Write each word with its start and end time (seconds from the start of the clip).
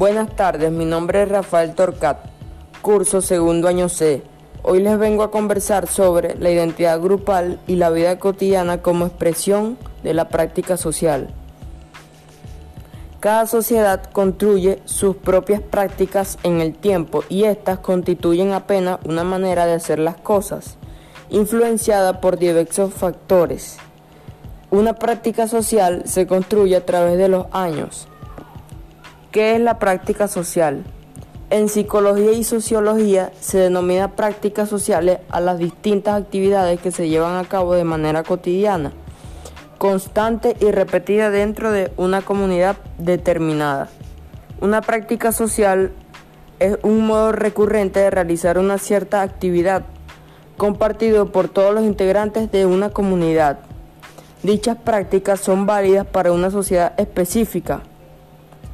Buenas 0.00 0.34
tardes, 0.34 0.72
mi 0.72 0.86
nombre 0.86 1.24
es 1.24 1.28
Rafael 1.28 1.74
Torcat, 1.74 2.20
curso 2.80 3.20
segundo 3.20 3.68
año 3.68 3.90
C. 3.90 4.22
Hoy 4.62 4.80
les 4.80 4.98
vengo 4.98 5.22
a 5.22 5.30
conversar 5.30 5.88
sobre 5.88 6.36
la 6.36 6.48
identidad 6.48 6.98
grupal 6.98 7.60
y 7.66 7.76
la 7.76 7.90
vida 7.90 8.18
cotidiana 8.18 8.80
como 8.80 9.04
expresión 9.04 9.76
de 10.02 10.14
la 10.14 10.30
práctica 10.30 10.78
social. 10.78 11.28
Cada 13.20 13.46
sociedad 13.46 14.02
construye 14.10 14.80
sus 14.86 15.16
propias 15.16 15.60
prácticas 15.60 16.38
en 16.44 16.62
el 16.62 16.72
tiempo 16.72 17.22
y 17.28 17.44
éstas 17.44 17.80
constituyen 17.80 18.54
apenas 18.54 19.00
una 19.04 19.22
manera 19.22 19.66
de 19.66 19.74
hacer 19.74 19.98
las 19.98 20.16
cosas, 20.16 20.78
influenciada 21.28 22.22
por 22.22 22.38
diversos 22.38 22.94
factores. 22.94 23.76
Una 24.70 24.94
práctica 24.94 25.46
social 25.46 26.04
se 26.06 26.26
construye 26.26 26.74
a 26.74 26.86
través 26.86 27.18
de 27.18 27.28
los 27.28 27.48
años. 27.52 28.08
¿Qué 29.30 29.54
es 29.54 29.60
la 29.60 29.78
práctica 29.78 30.26
social? 30.26 30.82
En 31.50 31.68
psicología 31.68 32.32
y 32.32 32.42
sociología 32.42 33.30
se 33.38 33.58
denomina 33.58 34.16
prácticas 34.16 34.68
sociales 34.68 35.20
a 35.28 35.38
las 35.38 35.58
distintas 35.58 36.20
actividades 36.20 36.80
que 36.80 36.90
se 36.90 37.08
llevan 37.08 37.36
a 37.36 37.48
cabo 37.48 37.74
de 37.74 37.84
manera 37.84 38.24
cotidiana, 38.24 38.90
constante 39.78 40.56
y 40.58 40.72
repetida 40.72 41.30
dentro 41.30 41.70
de 41.70 41.92
una 41.96 42.22
comunidad 42.22 42.76
determinada. 42.98 43.88
Una 44.60 44.80
práctica 44.80 45.30
social 45.30 45.92
es 46.58 46.78
un 46.82 47.06
modo 47.06 47.30
recurrente 47.30 48.00
de 48.00 48.10
realizar 48.10 48.58
una 48.58 48.78
cierta 48.78 49.22
actividad 49.22 49.84
compartido 50.56 51.30
por 51.30 51.48
todos 51.48 51.72
los 51.72 51.84
integrantes 51.84 52.50
de 52.50 52.66
una 52.66 52.90
comunidad. 52.90 53.60
Dichas 54.42 54.76
prácticas 54.76 55.38
son 55.38 55.66
válidas 55.66 56.04
para 56.04 56.32
una 56.32 56.50
sociedad 56.50 56.94
específica, 56.96 57.82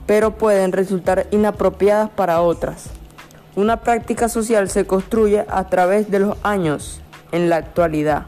pero 0.06 0.32
pueden 0.38 0.72
resultar 0.72 1.26
inapropiadas 1.30 2.10
para 2.10 2.40
otras. 2.40 2.86
Una 3.56 3.78
práctica 3.78 4.28
social 4.28 4.68
se 4.70 4.86
construye 4.86 5.44
a 5.48 5.68
través 5.68 6.10
de 6.10 6.20
los 6.20 6.36
años 6.42 7.00
en 7.32 7.48
la 7.48 7.56
actualidad. 7.56 8.26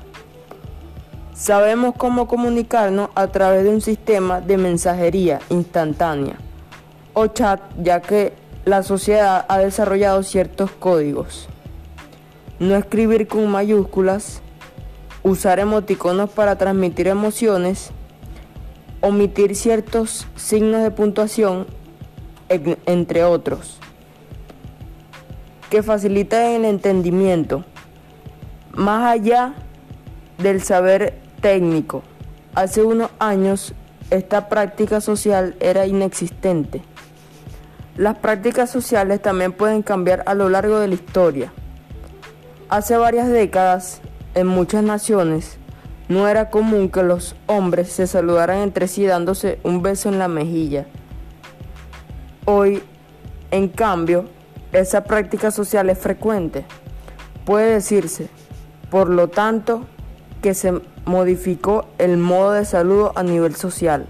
Sabemos 1.34 1.94
cómo 1.96 2.26
comunicarnos 2.26 3.10
a 3.14 3.28
través 3.28 3.62
de 3.62 3.70
un 3.70 3.80
sistema 3.80 4.40
de 4.40 4.56
mensajería 4.56 5.38
instantánea 5.50 6.36
o 7.14 7.26
chat, 7.28 7.60
ya 7.82 8.00
que 8.00 8.32
la 8.64 8.82
sociedad 8.82 9.44
ha 9.48 9.58
desarrollado 9.58 10.22
ciertos 10.22 10.70
códigos. 10.70 11.48
No 12.58 12.74
escribir 12.74 13.28
con 13.28 13.48
mayúsculas, 13.48 14.40
usar 15.22 15.58
emoticonos 15.58 16.30
para 16.30 16.56
transmitir 16.56 17.06
emociones, 17.08 17.90
omitir 19.00 19.54
ciertos 19.54 20.26
signos 20.36 20.82
de 20.82 20.90
puntuación, 20.90 21.66
entre 22.48 23.24
otros, 23.24 23.78
que 25.70 25.82
facilitan 25.82 26.42
el 26.42 26.64
entendimiento, 26.64 27.64
más 28.72 29.12
allá 29.12 29.54
del 30.38 30.62
saber 30.62 31.18
técnico. 31.40 32.02
Hace 32.54 32.82
unos 32.82 33.10
años 33.18 33.74
esta 34.10 34.48
práctica 34.48 35.00
social 35.00 35.56
era 35.60 35.86
inexistente. 35.86 36.82
Las 37.96 38.18
prácticas 38.18 38.70
sociales 38.70 39.20
también 39.20 39.52
pueden 39.52 39.82
cambiar 39.82 40.22
a 40.26 40.34
lo 40.34 40.48
largo 40.48 40.78
de 40.78 40.88
la 40.88 40.94
historia. 40.94 41.52
Hace 42.68 42.96
varias 42.96 43.28
décadas 43.28 44.00
en 44.34 44.46
muchas 44.46 44.82
naciones 44.82 45.58
no 46.08 46.26
era 46.26 46.50
común 46.50 46.88
que 46.88 47.02
los 47.02 47.36
hombres 47.46 47.92
se 47.92 48.06
saludaran 48.06 48.58
entre 48.58 48.88
sí 48.88 49.04
dándose 49.04 49.58
un 49.62 49.82
beso 49.82 50.08
en 50.08 50.18
la 50.18 50.28
mejilla. 50.28 50.86
Hoy, 52.46 52.82
en 53.50 53.68
cambio, 53.68 54.24
esa 54.72 55.04
práctica 55.04 55.50
social 55.50 55.90
es 55.90 55.98
frecuente. 55.98 56.64
Puede 57.44 57.74
decirse, 57.74 58.28
por 58.90 59.10
lo 59.10 59.28
tanto, 59.28 59.84
que 60.40 60.54
se 60.54 60.80
modificó 61.04 61.86
el 61.98 62.16
modo 62.16 62.52
de 62.52 62.64
saludo 62.64 63.12
a 63.14 63.22
nivel 63.22 63.54
social. 63.54 64.06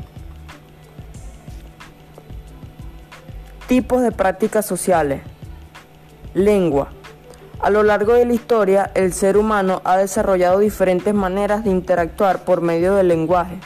Tipos 3.66 4.03
de 4.03 4.12
prácticas 4.12 4.66
sociales. 4.66 5.22
Lengua. 6.34 6.91
A 7.60 7.70
lo 7.70 7.82
largo 7.82 8.12
de 8.12 8.24
la 8.24 8.34
historia, 8.34 8.92
el 8.94 9.12
ser 9.12 9.36
humano 9.36 9.82
ha 9.82 9.96
desarrollado 9.96 10.60
diferentes 10.60 11.12
maneras 11.12 11.64
de 11.64 11.70
interactuar 11.70 12.44
por 12.44 12.60
medio 12.60 12.94
del 12.94 13.08
lenguaje, 13.08 13.58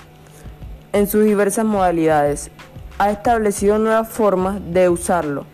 en 0.94 1.06
sus 1.06 1.24
diversas 1.24 1.66
modalidades. 1.66 2.50
Ha 2.98 3.10
establecido 3.10 3.76
nuevas 3.76 4.08
formas 4.08 4.62
de 4.72 4.88
usarlo, 4.88 5.44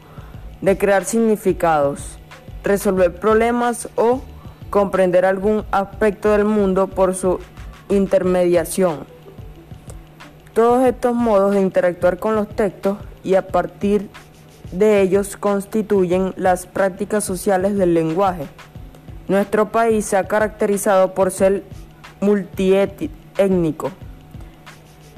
de 0.60 0.78
crear 0.78 1.04
significados, 1.04 2.16
resolver 2.62 3.12
problemas 3.18 3.88
o 3.96 4.22
comprender 4.70 5.24
algún 5.24 5.64
aspecto 5.72 6.30
del 6.30 6.44
mundo 6.44 6.86
por 6.86 7.16
su 7.16 7.40
intermediación. 7.88 9.00
Todos 10.54 10.86
estos 10.86 11.12
modos 11.12 11.54
de 11.54 11.60
interactuar 11.60 12.20
con 12.20 12.36
los 12.36 12.48
textos 12.48 12.98
y 13.24 13.34
a 13.34 13.48
partir 13.48 14.02
de 14.02 14.08
ellos 14.72 15.36
constituyen 15.36 16.34
las 16.36 16.66
prácticas 16.66 17.24
sociales 17.24 17.76
del 17.76 17.94
lenguaje. 17.94 18.46
Nuestro 19.28 19.70
país 19.70 20.06
se 20.06 20.16
ha 20.16 20.24
caracterizado 20.24 21.14
por 21.14 21.30
ser 21.30 21.64
multiétnico. 22.20 23.90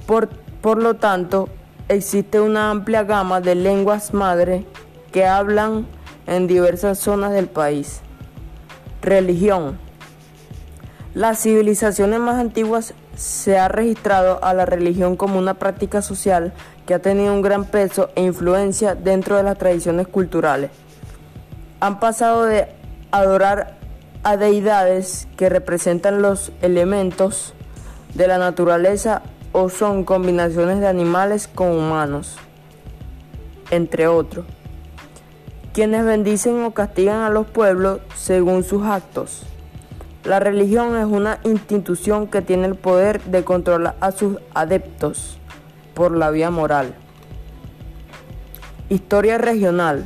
Por, 0.07 0.29
por 0.61 0.83
lo 0.83 0.95
tanto, 0.95 1.49
existe 1.89 2.41
una 2.41 2.71
amplia 2.71 3.05
gama 3.05 3.41
de 3.41 3.55
lenguas 3.55 4.13
madre 4.15 4.65
que 5.13 5.27
hablan 5.27 5.87
en 6.27 6.47
diversas 6.47 6.99
zonas 6.99 7.33
del 7.33 7.49
país. 7.49 8.01
Religión. 9.03 9.79
Las 11.15 11.43
civilizaciones 11.43 12.21
más 12.21 12.37
antiguas 12.37 12.95
se 13.21 13.59
ha 13.59 13.69
registrado 13.69 14.43
a 14.43 14.55
la 14.55 14.65
religión 14.65 15.15
como 15.15 15.39
una 15.39 15.53
práctica 15.53 16.01
social 16.01 16.55
que 16.87 16.95
ha 16.95 17.01
tenido 17.01 17.35
un 17.35 17.43
gran 17.43 17.67
peso 17.67 18.09
e 18.15 18.23
influencia 18.23 18.95
dentro 18.95 19.37
de 19.37 19.43
las 19.43 19.59
tradiciones 19.59 20.09
culturales. 20.09 20.71
Han 21.81 22.01
pasado 22.01 22.47
de 22.47 22.69
adorar 23.11 23.77
a 24.23 24.39
deidades 24.39 25.29
que 25.37 25.51
representan 25.51 26.23
los 26.23 26.51
elementos 26.63 27.53
de 28.15 28.27
la 28.27 28.39
naturaleza 28.39 29.21
o 29.53 29.69
son 29.69 30.05
combinaciones 30.05 30.81
de 30.81 30.87
animales 30.87 31.47
con 31.47 31.73
humanos, 31.73 32.39
entre 33.71 34.07
otros, 34.07 34.47
quienes 35.75 36.07
bendicen 36.07 36.65
o 36.65 36.71
castigan 36.71 37.21
a 37.21 37.29
los 37.29 37.47
pueblos 37.47 38.01
según 38.17 38.65
sus 38.65 38.87
actos. 38.87 39.43
La 40.25 40.39
religión 40.39 40.97
es 40.99 41.07
una 41.07 41.39
institución 41.45 42.27
que 42.27 42.43
tiene 42.43 42.67
el 42.67 42.75
poder 42.75 43.23
de 43.23 43.43
controlar 43.43 43.97
a 44.01 44.13
sus 44.13 44.37
adeptos 44.53 45.39
por 45.95 46.15
la 46.15 46.31
vía 46.31 46.51
moral. 46.51 46.95
Historia 48.91 49.39
regional. 49.39 50.05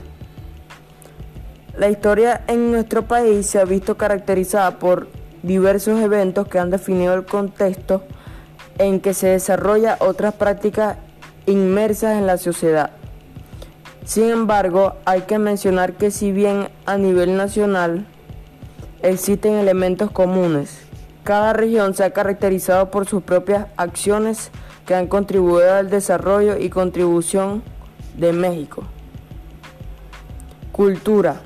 La 1.77 1.89
historia 1.89 2.45
en 2.47 2.71
nuestro 2.71 3.03
país 3.09 3.47
se 3.47 3.59
ha 3.59 3.65
visto 3.65 3.97
caracterizada 3.97 4.79
por 4.79 5.09
diversos 5.43 6.01
eventos 6.01 6.47
que 6.47 6.61
han 6.61 6.71
definido 6.71 7.15
el 7.15 7.25
contexto 7.25 8.05
en 8.79 9.01
que 9.01 9.15
se 9.15 9.27
desarrolla 9.29 9.97
otras 9.99 10.35
prácticas 10.35 10.97
inmersas 11.47 12.19
en 12.19 12.29
la 12.29 12.39
sociedad. 12.39 12.91
Sin 14.05 14.31
embargo, 14.31 14.95
hay 15.07 15.23
que 15.23 15.41
mencionar 15.41 15.95
que 15.95 16.13
si 16.13 16.31
bien 16.31 16.69
a 16.87 16.99
nivel 16.99 17.37
nacional 17.37 18.07
existen 19.05 19.55
elementos 19.55 20.11
comunes. 20.11 20.81
Cada 21.25 21.53
región 21.53 21.95
se 21.95 22.05
ha 22.05 22.13
caracterizado 22.13 22.91
por 22.91 23.07
sus 23.07 23.23
propias 23.23 23.67
acciones 23.77 24.51
que 24.87 24.95
han 24.95 25.07
contribuido 25.07 25.75
al 25.75 25.91
desarrollo 25.91 26.57
y 26.59 26.71
contribución 26.71 27.63
de 28.17 28.33
México. 28.33 28.85
Cultura. 30.73 31.41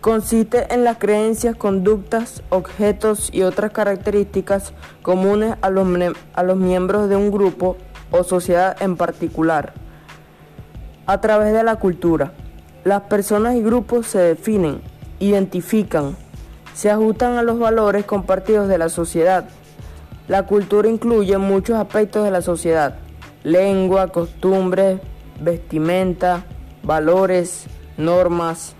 Consiste 0.00 0.72
en 0.74 0.84
las 0.84 0.98
creencias, 0.98 1.56
conductas, 1.56 2.42
objetos 2.50 3.30
y 3.32 3.42
otras 3.42 3.72
características 3.72 4.74
comunes 5.02 5.54
a 5.62 5.70
los, 5.70 5.88
a 6.34 6.42
los 6.42 6.56
miembros 6.56 7.08
de 7.08 7.16
un 7.16 7.30
grupo 7.30 7.76
o 8.10 8.22
sociedad 8.22 8.76
en 8.82 8.96
particular. 8.96 9.72
A 11.06 11.20
través 11.20 11.52
de 11.54 11.62
la 11.62 11.76
cultura, 11.76 12.32
las 12.84 13.02
personas 13.02 13.54
y 13.54 13.62
grupos 13.62 14.06
se 14.06 14.18
definen, 14.18 14.82
identifican, 15.20 16.16
se 16.74 16.90
ajustan 16.90 17.38
a 17.38 17.42
los 17.42 17.58
valores 17.58 18.04
compartidos 18.04 18.68
de 18.68 18.78
la 18.78 18.88
sociedad. 18.88 19.48
La 20.28 20.44
cultura 20.44 20.88
incluye 20.88 21.38
muchos 21.38 21.76
aspectos 21.76 22.24
de 22.24 22.30
la 22.30 22.42
sociedad, 22.42 22.96
lengua, 23.44 24.08
costumbres, 24.08 25.00
vestimenta, 25.40 26.44
valores, 26.82 27.66
normas, 27.96 28.74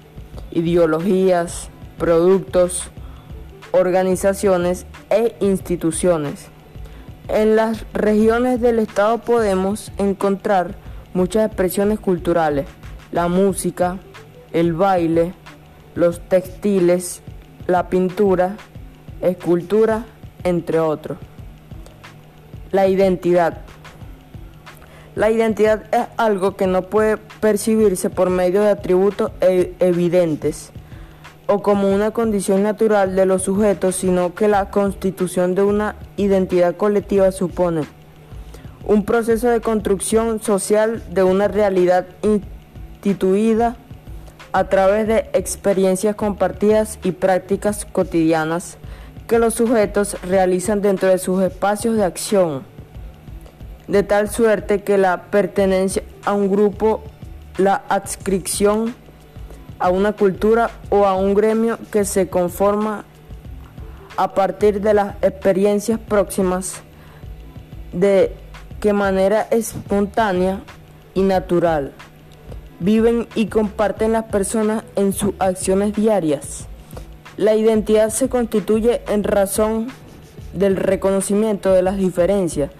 ideologías, 0.50 1.70
productos, 1.98 2.90
organizaciones 3.72 4.86
e 5.10 5.36
instituciones. 5.40 6.48
En 7.28 7.56
las 7.56 7.86
regiones 7.92 8.60
del 8.60 8.78
Estado 8.78 9.18
podemos 9.18 9.92
encontrar 9.98 10.74
muchas 11.14 11.46
expresiones 11.46 12.00
culturales, 12.00 12.66
la 13.12 13.28
música, 13.28 13.98
el 14.52 14.72
baile, 14.72 15.32
los 15.94 16.20
textiles, 16.28 17.22
la 17.66 17.88
pintura, 17.88 18.56
escultura, 19.20 20.04
entre 20.42 20.80
otros. 20.80 21.18
La 22.72 22.88
identidad. 22.88 23.62
La 25.14 25.30
identidad 25.30 25.84
es 25.94 26.06
algo 26.16 26.56
que 26.56 26.66
no 26.66 26.82
puede 26.82 27.16
percibirse 27.16 28.10
por 28.10 28.30
medio 28.30 28.62
de 28.62 28.70
atributos 28.70 29.30
e- 29.40 29.74
evidentes 29.78 30.72
o 31.46 31.62
como 31.62 31.88
una 31.90 32.10
condición 32.10 32.62
natural 32.62 33.14
de 33.14 33.26
los 33.26 33.42
sujetos, 33.42 33.96
sino 33.96 34.34
que 34.34 34.48
la 34.48 34.70
constitución 34.70 35.54
de 35.54 35.62
una 35.62 35.94
identidad 36.16 36.76
colectiva 36.76 37.30
supone 37.32 37.82
un 38.86 39.04
proceso 39.04 39.48
de 39.48 39.60
construcción 39.60 40.42
social 40.42 41.02
de 41.10 41.22
una 41.22 41.48
realidad 41.48 42.06
instituida 42.22 43.76
a 44.54 44.68
través 44.68 45.08
de 45.08 45.28
experiencias 45.32 46.14
compartidas 46.14 47.00
y 47.02 47.10
prácticas 47.10 47.84
cotidianas 47.84 48.78
que 49.26 49.40
los 49.40 49.54
sujetos 49.54 50.16
realizan 50.22 50.80
dentro 50.80 51.08
de 51.08 51.18
sus 51.18 51.42
espacios 51.42 51.96
de 51.96 52.04
acción, 52.04 52.62
de 53.88 54.04
tal 54.04 54.30
suerte 54.30 54.84
que 54.84 54.96
la 54.96 55.24
pertenencia 55.24 56.04
a 56.24 56.34
un 56.34 56.48
grupo, 56.48 57.02
la 57.58 57.82
adscripción 57.88 58.94
a 59.80 59.90
una 59.90 60.12
cultura 60.12 60.70
o 60.88 61.04
a 61.04 61.16
un 61.16 61.34
gremio 61.34 61.76
que 61.90 62.04
se 62.04 62.28
conforma 62.28 63.04
a 64.16 64.34
partir 64.34 64.80
de 64.80 64.94
las 64.94 65.16
experiencias 65.20 65.98
próximas 65.98 66.80
de 67.92 68.32
que 68.78 68.92
manera 68.92 69.48
espontánea 69.50 70.60
y 71.12 71.22
natural 71.22 71.92
viven 72.84 73.26
y 73.34 73.46
comparten 73.46 74.12
las 74.12 74.24
personas 74.24 74.84
en 74.94 75.14
sus 75.14 75.32
acciones 75.38 75.94
diarias. 75.94 76.66
La 77.38 77.54
identidad 77.54 78.10
se 78.10 78.28
constituye 78.28 79.00
en 79.08 79.24
razón 79.24 79.86
del 80.52 80.76
reconocimiento 80.76 81.72
de 81.72 81.80
las 81.80 81.96
diferencias, 81.96 82.70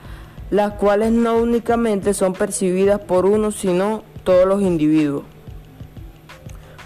las 0.51 0.75
cuales 0.75 1.11
no 1.11 1.39
únicamente 1.39 2.13
son 2.13 2.35
percibidas 2.35 3.01
por 3.01 3.25
uno, 3.25 3.51
sino 3.51 4.03
todos 4.25 4.47
los 4.47 4.61
individuos. 4.61 5.25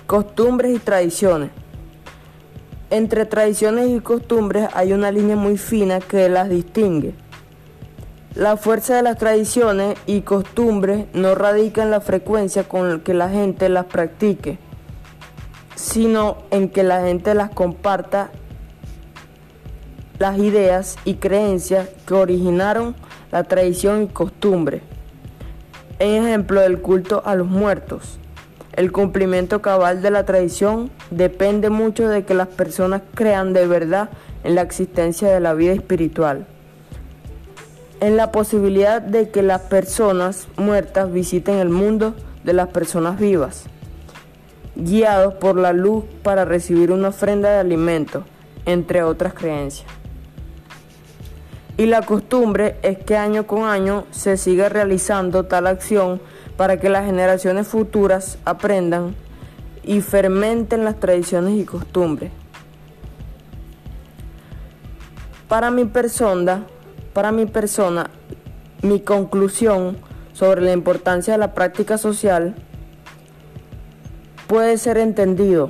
Costumbres 0.06 0.76
y 0.76 0.78
tradiciones. 0.78 1.50
Entre 2.88 3.26
tradiciones 3.26 3.90
y 3.90 3.98
costumbres 3.98 4.68
hay 4.74 4.92
una 4.92 5.10
línea 5.10 5.34
muy 5.34 5.58
fina 5.58 5.98
que 5.98 6.28
las 6.28 6.48
distingue. 6.48 7.14
La 8.38 8.56
fuerza 8.56 8.94
de 8.94 9.02
las 9.02 9.19
tradiciones 9.19 9.99
y 10.06 10.20
costumbres 10.20 11.06
no 11.12 11.35
radica 11.35 11.82
en 11.82 11.90
la 11.90 12.00
frecuencia 12.00 12.62
con 12.62 13.00
que 13.00 13.12
la 13.12 13.29
gente 13.29 13.69
las 13.69 13.87
practique, 13.87 14.58
sino 15.75 16.37
en 16.52 16.69
que 16.69 16.85
la 16.85 17.00
gente 17.00 17.35
las 17.35 17.50
comparta 17.50 18.31
las 20.20 20.38
ideas 20.38 20.99
y 21.05 21.14
creencias 21.14 21.88
que 22.06 22.14
originaron 22.14 22.94
la 23.32 23.43
tradición 23.43 24.05
y 24.05 24.06
costumbre. 24.06 24.82
En 25.99 26.25
ejemplo, 26.25 26.62
el 26.62 26.81
culto 26.81 27.25
a 27.26 27.35
los 27.35 27.49
muertos. 27.49 28.20
El 28.73 28.93
cumplimiento 28.93 29.61
cabal 29.62 30.00
de 30.00 30.12
la 30.12 30.25
tradición 30.25 30.93
depende 31.11 31.70
mucho 31.70 32.08
de 32.08 32.25
que 32.25 32.35
las 32.35 32.46
personas 32.46 33.02
crean 33.14 33.52
de 33.52 33.67
verdad 33.67 34.11
en 34.44 34.55
la 34.55 34.62
existencia 34.62 35.29
de 35.29 35.40
la 35.40 35.55
vida 35.55 35.73
espiritual, 35.73 36.46
en 38.00 38.16
la 38.16 38.30
posibilidad 38.32 39.02
de 39.02 39.30
que 39.30 39.42
las 39.42 39.62
personas 39.62 40.48
muertas 40.56 41.12
visiten 41.12 41.56
el 41.56 41.68
mundo 41.68 42.14
de 42.44 42.52
las 42.52 42.68
personas 42.68 43.18
vivas, 43.18 43.64
guiados 44.76 45.34
por 45.34 45.56
la 45.56 45.72
luz 45.72 46.04
para 46.22 46.44
recibir 46.44 46.92
una 46.92 47.08
ofrenda 47.08 47.50
de 47.50 47.58
alimento, 47.58 48.24
entre 48.66 49.02
otras 49.02 49.34
creencias. 49.34 49.86
Y 51.76 51.86
la 51.86 52.02
costumbre 52.02 52.76
es 52.82 52.98
que 52.98 53.16
año 53.16 53.46
con 53.46 53.64
año 53.64 54.04
se 54.10 54.36
siga 54.36 54.68
realizando 54.68 55.44
tal 55.44 55.66
acción 55.66 56.20
para 56.56 56.78
que 56.78 56.88
las 56.88 57.06
generaciones 57.06 57.68
futuras 57.68 58.38
aprendan 58.44 59.14
y 59.84 60.00
fermenten 60.00 60.84
las 60.84 60.98
tradiciones 60.98 61.54
y 61.54 61.64
costumbres. 61.64 62.32
Para 65.48 65.70
mi 65.70 65.84
persona, 65.84 66.66
para 67.18 67.32
mi 67.32 67.46
persona, 67.46 68.10
mi 68.80 69.00
conclusión 69.00 69.96
sobre 70.34 70.60
la 70.60 70.70
importancia 70.70 71.34
de 71.34 71.38
la 71.38 71.52
práctica 71.52 71.98
social 71.98 72.54
puede 74.46 74.78
ser 74.78 74.98
entendido 74.98 75.66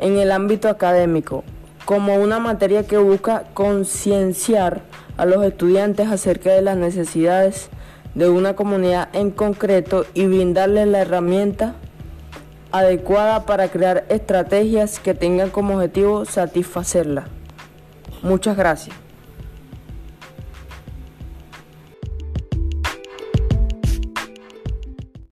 en 0.00 0.18
el 0.18 0.32
ámbito 0.32 0.68
académico 0.68 1.44
como 1.84 2.16
una 2.16 2.40
materia 2.40 2.84
que 2.84 2.98
busca 2.98 3.44
concienciar 3.54 4.80
a 5.16 5.24
los 5.24 5.44
estudiantes 5.44 6.08
acerca 6.08 6.50
de 6.50 6.62
las 6.62 6.76
necesidades 6.76 7.68
de 8.16 8.28
una 8.28 8.56
comunidad 8.56 9.08
en 9.12 9.30
concreto 9.30 10.04
y 10.14 10.26
brindarles 10.26 10.88
la 10.88 10.98
herramienta 10.98 11.76
adecuada 12.72 13.46
para 13.46 13.68
crear 13.68 14.04
estrategias 14.08 14.98
que 14.98 15.14
tengan 15.14 15.50
como 15.50 15.76
objetivo 15.76 16.24
satisfacerla. 16.24 17.28
Muchas 18.24 18.56
gracias. 18.56 19.05